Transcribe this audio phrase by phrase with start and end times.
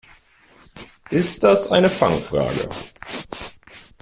[1.11, 2.67] Ist das eine Fangfrage?